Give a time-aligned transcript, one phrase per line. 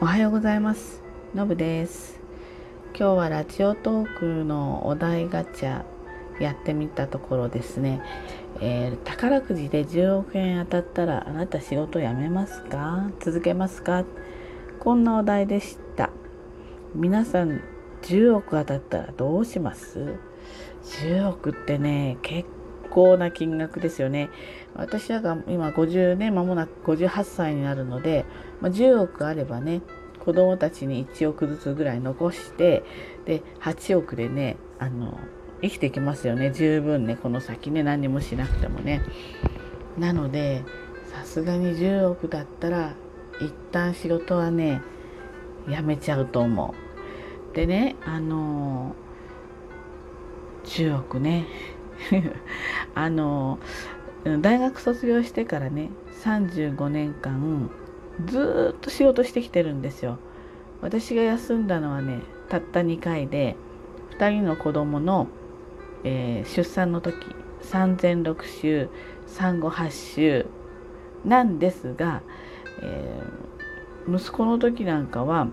[0.00, 1.02] おはようございます。
[1.34, 2.18] のぶです。
[2.98, 5.84] 今日はラジオトークのお題ガチャ
[6.40, 8.02] やってみたところですね、
[8.60, 13.08] えー、宝くじで10億円当たったらあなた仕事辞めますか？
[13.20, 14.04] 続けますか？
[14.80, 16.10] こんなお題でした。
[16.94, 17.62] 皆さん
[18.02, 20.16] 10億当たったらどうします
[20.82, 22.48] ？10億ってね結
[22.94, 24.30] 構な金額ですよね。
[24.76, 28.24] 私は今50年間もなく58歳になるので、
[28.60, 29.82] まあ、10億あればね
[30.24, 32.84] 子供たちに1億ずつぐらい残して
[33.24, 35.18] で8億でねあの
[35.60, 36.52] 生きていきますよね。
[36.52, 39.02] 十分ねこの先ね何もしなくてもね。
[39.98, 40.62] なので
[41.06, 42.94] さすがに10億だったら
[43.40, 44.82] 一旦仕事はね
[45.68, 46.74] やめちゃうと思
[47.52, 47.56] う。
[47.56, 48.94] でねあの
[50.64, 51.46] 10億ね。
[52.94, 53.58] あの
[54.40, 55.90] 大学卒業してからね
[56.22, 57.70] 35年間
[58.26, 60.18] ずっと仕事してきてるんですよ。
[60.80, 63.56] 私が休んだのはねたった2回で
[64.18, 65.28] 2人の子供の
[66.04, 68.88] えー、出産の時産前6週
[69.26, 70.46] 産後8週
[71.24, 72.22] なんですが、
[72.82, 75.48] えー、息子の時なんかは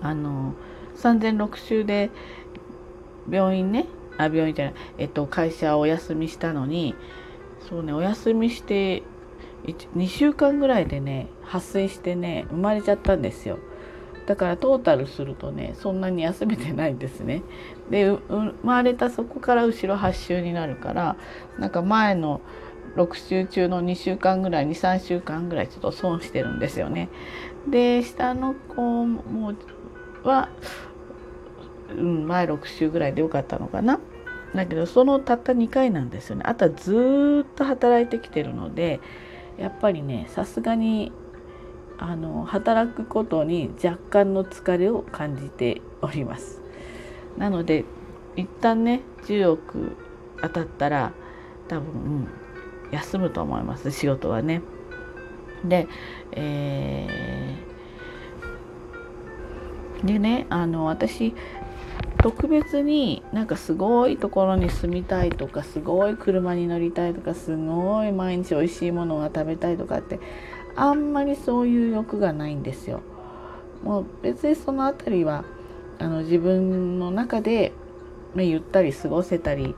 [0.00, 0.54] あの
[0.96, 2.10] 産前6週で
[3.30, 3.86] 病院ね
[4.18, 6.94] あ病院じゃない、えっと、会社をお休みしたのに
[7.68, 9.02] そうねお休みして
[9.64, 13.58] 2週間ぐらいでね発生してね生まれちゃったんですよ。
[14.26, 17.42] だからトータルするとねそんなに休めてないんですね。
[17.90, 21.16] で生まれたそこから後ろ8週になるから
[21.58, 22.40] なんか前の
[22.96, 27.08] 6週中の2週間ぐらい23週間ぐらいちょっと損してるんですよね。
[27.68, 29.54] で下の子も
[30.24, 30.50] は、
[31.92, 34.00] うん、前6週ぐらいでよかったのかな。
[34.54, 36.42] だけどそのたった2回なんですよね。
[36.46, 39.00] あとはずっと働いてきてるので
[39.58, 41.12] やっぱりねさすがに
[41.98, 46.60] あの働くことに若干の疲れを感じております
[47.38, 47.84] なので
[48.36, 49.96] 一旦ね10億
[50.40, 51.12] 当たったら
[51.68, 52.28] 多分、うん、
[52.90, 54.62] 休むと思います仕事はね
[55.64, 55.86] で、
[56.32, 61.34] えー、でねあの私
[62.22, 70.20] 特別になんかすごいところに住みたいとかすごい車に乗りたいとかすごい毎日おいしいものが食べたいとかって
[70.76, 73.02] あんまりそういう欲がないんですよ。
[73.82, 75.44] もう別にその辺りは
[75.98, 77.72] あの自分の中で、
[78.34, 79.74] まゆったり過ごせたり、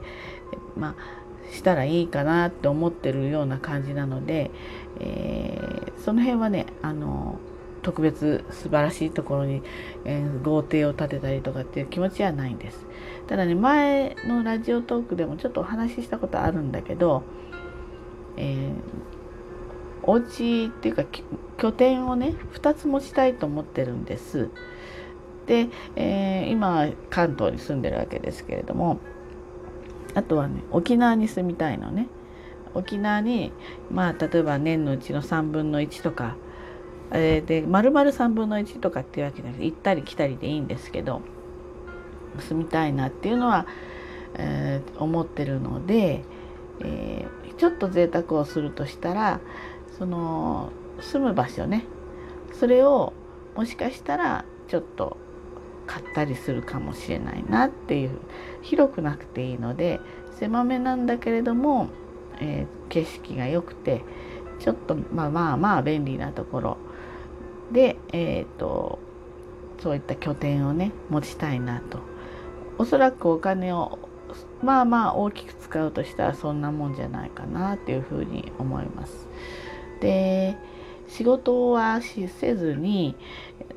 [0.77, 4.51] まあ、したらいいかなって思ってるような感じなので、
[5.01, 7.39] えー、その辺はねあの
[7.85, 9.63] 特別素晴らしいところに、
[10.05, 12.85] えー、豪邸を建てたりとかっていう気持ちはないんです。
[13.29, 17.23] ただね前のラジオトークでもちょっとお話ししたことあるんだけど、
[18.37, 19.15] えー
[20.07, 21.05] お家っていうか
[21.57, 24.51] 拠点をね2つ持ちたいと思ってるんです。
[25.47, 28.99] で、えー、今関東に住んでるわけですけれども
[30.15, 32.09] あとはね沖縄に住みたいのね。
[32.75, 33.53] 沖縄に
[33.91, 36.37] まあ例えば年のうちの3分の1とか、
[37.13, 41.23] えー、で丸々3分の1とかっていうわけじゃなくて行ったり来たりでいいんですけど
[42.41, 43.67] 住みたいなっていうのは、
[44.35, 46.25] えー、思ってるので、
[46.81, 49.41] えー、ちょっと贅沢をするとしたら
[49.99, 51.85] その住む場所ね。
[52.53, 53.13] それを
[53.57, 55.17] もしかしたらちょっと
[55.87, 58.19] 買ったりするかもしれないなっていう
[58.63, 60.01] 広くなくていいので
[60.39, 61.89] 狭めなんだけれども、
[62.41, 64.03] えー、景色が良くて
[64.61, 66.79] ちょっとまあまあまあ便利なところ
[67.75, 69.01] で、えーと、
[69.83, 71.99] そういった拠点をね持ちたいなと
[72.79, 73.99] おそらくお金を
[74.63, 79.27] まあまあ大きく使うとしたらそんなもんじゃないかなっていうふうに思います。
[80.01, 80.57] で
[81.09, 83.17] 仕事はせずに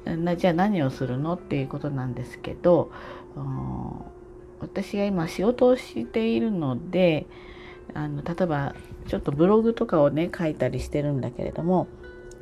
[0.06, 2.92] なじゃあ何をするのっていうことなんですけど
[3.36, 4.02] うん
[4.60, 7.26] 私が今仕事をしているので
[7.94, 8.76] あの例えば
[9.08, 11.88] ちょっとブログとかをね書いたりしてるんだけれども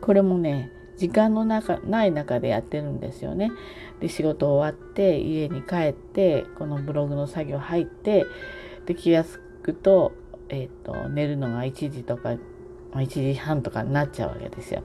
[0.01, 3.51] これもね時間の中ない中でやってるんですよね。
[3.99, 8.25] で仕事終わって家に帰ってこのブログの作業入って
[8.85, 10.13] で気が付くと,、
[10.49, 12.35] えーと寝るのが1時とか、
[12.93, 14.83] 1時半とかになっちゃうわけですよ。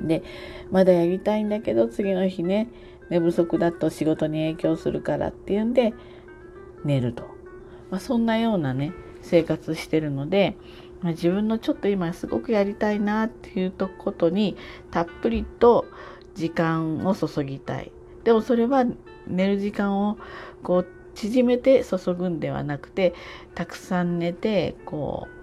[0.00, 0.22] で
[0.70, 2.68] まだやりたいんだけど次の日ね
[3.10, 5.92] 寝不足だと仕事に影響するからっていうんで
[6.84, 7.24] 寝ると、
[7.90, 10.56] まあ、そんなようなね生活してるので、
[11.02, 14.56] ま、自分のちょっと今すごくやりたいなっていうとことに
[14.90, 15.86] たっぷりと
[16.34, 17.92] 時間を注ぎたい
[18.24, 18.84] でもそれは
[19.26, 20.18] 寝る時間を
[20.62, 23.14] こう縮めて注ぐんではなくて
[23.54, 25.42] たくさん寝てこう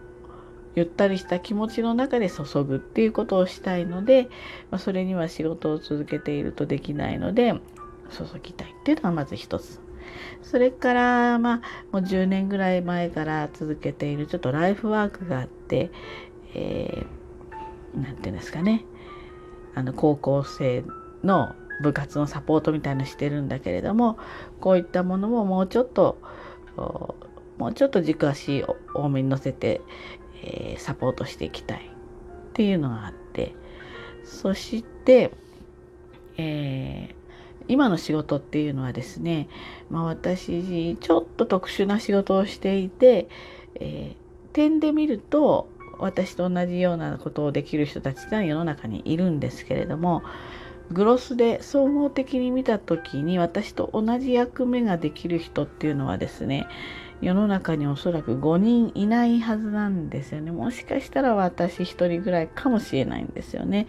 [0.75, 4.29] ゆったりした気持ちの中で注ぐっていうことをしたいので、
[4.71, 7.53] まあ、それには仕事を続けているとできないので
[8.11, 9.88] 注ぎたいっていうのがまず一つ。
[10.41, 11.56] それからまあ
[11.91, 15.91] もう10年ぐらい前から続けているちょっとライフワークがあって、
[16.53, 18.85] えー、て言うんですかね。
[19.75, 20.83] あの高校生
[21.23, 24.17] の部活のサポートみたいのしてるんだけれども
[24.59, 26.17] こういったものももうちょっと
[27.57, 29.81] もうちょっと軸足を多めに乗せて、
[30.44, 33.56] えー、サポートしていきたいっていうのがあって。
[34.29, 35.31] そして、
[36.38, 37.15] えー、
[37.69, 39.48] 今の仕事っていうのはですね、
[39.89, 43.30] まあ、私ちょっと特殊な仕事をしていて、
[43.75, 45.69] えー、点で見ると
[46.00, 50.24] 私と同じようなことをできる人たちってのは世の中にいるんですけれども
[50.92, 56.68] グロスで総合的に見た時に私と同じ役目ができる人っていうのはですね
[57.21, 60.51] 世の中におそらく5人いないはずなんですよね。
[60.51, 63.88] もしかしたら私1人ぐらいかもしれないんですよね。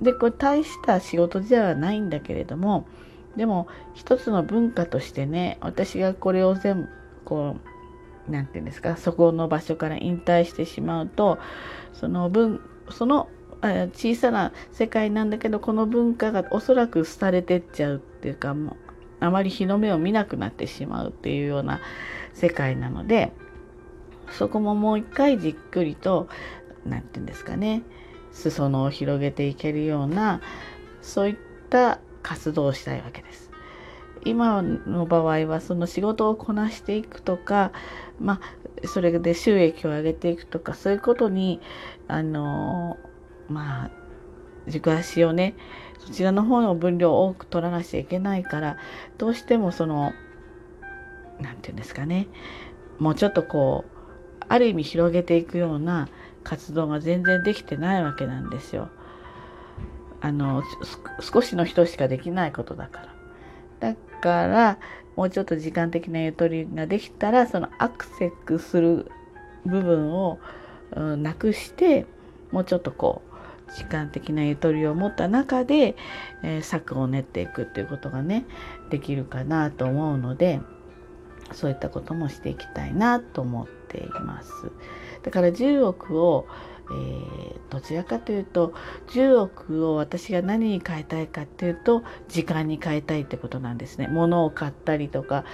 [0.00, 2.86] でこれ大した仕事ではないんだけれども
[3.36, 6.88] でも一つの文化としてね私がこれを全部
[7.24, 7.56] こ
[8.28, 11.38] う何て言うんですかそこの場所から引退してしまうと
[11.92, 12.60] その分
[12.90, 13.28] その
[13.62, 18.76] 小さな世界なんだけどこの文化がおそらく廃れてっちゃうっていうかもう
[19.20, 21.80] あまり日の目を見なくなってしまうっていうような
[22.32, 23.32] 世界なので
[24.30, 26.28] そこももう一回じっくりと
[26.86, 27.82] 何て言うんですかね
[28.32, 30.40] 裾野を広げていけるような
[31.02, 31.36] そういっ
[31.68, 33.50] た活動したいわけです。
[34.24, 37.72] 今の場合はその仕事をこなしていくとか
[38.20, 38.40] ま
[38.82, 41.60] あそれで収益を上げていくとかそういうことに
[42.06, 42.98] あの
[43.48, 43.90] まあ
[44.68, 45.54] 軸足をね
[45.98, 48.76] そちらの方の分量を多く取らなきゃいけないから
[49.18, 50.12] どうしてもその
[51.40, 52.28] 何て言うんですかね
[52.98, 56.08] もうちょっとこうある意味広げていくような
[56.42, 58.90] 活動が全然できてないわけなんですよ。
[60.20, 60.62] あの
[61.20, 63.00] 少しの人しかできないことだか
[63.80, 63.94] ら。
[63.94, 64.78] だから
[65.16, 69.10] もうちょっと時間的なゆとりができたらそのアクセスする
[69.64, 70.38] 部分を、
[70.94, 72.06] うん、なくして
[72.52, 73.30] もうちょっとこう
[73.74, 75.96] 時間的なゆとりを持った中で、
[76.42, 78.44] えー、策を練っていくっていうことがね
[78.90, 80.60] できるかなと思うので
[81.52, 84.52] そういったこともしていきたいなと思ってています。
[85.22, 86.46] だから10億を
[86.92, 88.74] えー、どちらかというと
[89.10, 94.08] 10億を私が何に変えたいかっていうと時間に変えたいってことなんですね。
[94.08, 95.44] 物を買ったりとか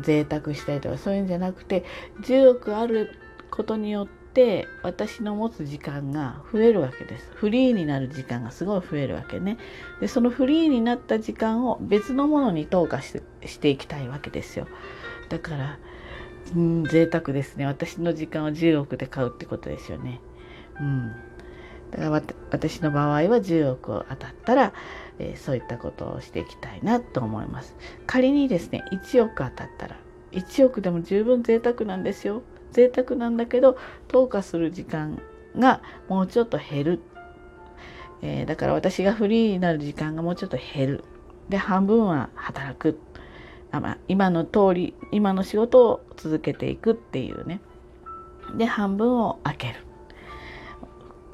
[0.00, 1.84] 贅沢したりとかそういうんじゃなくて
[2.22, 3.14] 10億ある
[3.50, 7.30] ことによってって私の持つ時間が増えるわけです。
[7.34, 9.58] フリーになる時間がすごい増えるわけね。
[10.00, 13.20] でそのフリーになった時間を別のものに投下し
[13.58, 14.68] ていきたいわけですよ。
[15.28, 15.78] だから
[16.54, 17.66] うん贅沢ですね。
[17.66, 20.20] 私の時間を10億で買うってことですよね。
[20.80, 21.12] うん。
[21.90, 24.72] だから私の場合は10億を当たったら、
[25.18, 27.74] えー、そういったことをしていきたいなと思います。
[28.06, 29.96] 仮にですね1億当たったら
[30.32, 32.42] 1億でも十分贅沢なんですよ。
[32.72, 33.76] 贅沢なんだけど
[34.08, 35.20] 投下する時間
[35.58, 37.00] がもうちょっと減る、
[38.22, 41.04] えー、だから私がフリーになる時間がもうちょっと減る
[41.50, 42.96] で半分は働く、
[43.78, 47.60] まあ、今の通り今の仕事を続けていくっていうね。
[48.56, 49.84] で半分を空ける。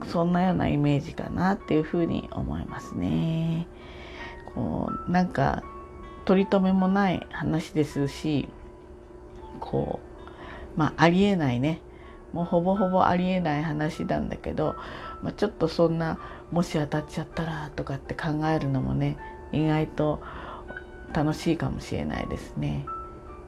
[0.04, 3.66] そんなようなイメージかなっていうふうに思いますね。
[4.54, 5.62] こうなんか
[6.26, 8.49] 取り留めもない話ですし
[9.61, 10.00] こ
[10.76, 11.80] うまあありえないね。
[12.32, 14.76] もうほぼほぼありえない話なんだけど、
[15.22, 16.18] まあ、ちょっとそんな
[16.50, 19.16] もし当たっちゃったらとかって考えるのもね
[19.52, 20.20] 意外と
[21.16, 22.85] 楽しいかもしれないですね。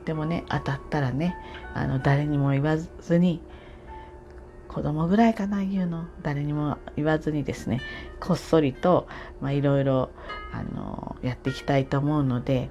[0.07, 1.37] でもね当たったらね
[1.75, 3.43] あの誰にも言わずに
[4.69, 7.83] 子供ぐらいかな言うの誰にも言わずにですね
[8.19, 9.07] こっそりと
[9.43, 10.09] いろいろ
[11.21, 12.71] やっていきたいと思うので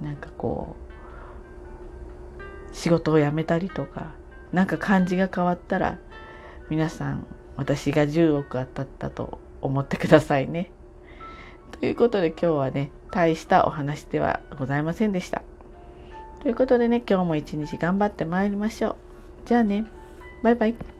[0.00, 0.74] なんかこ
[2.72, 4.12] う仕事を辞めたりとか
[4.52, 5.98] なんか感じが変わったら
[6.70, 7.24] 皆さん
[7.56, 10.72] 私が10億当たったと思ってくださいね。
[11.80, 15.42] ということで今日はね大したお話ではございませんでした。
[16.42, 18.96] ということでね今日も一日頑張ってまいりましょう。
[19.46, 19.86] じゃあね
[20.42, 20.93] バイバイ。